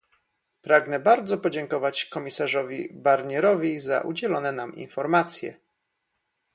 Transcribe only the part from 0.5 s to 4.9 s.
Pragnę bardzo podziękować komisarzowi Barnierowi za udzielone nam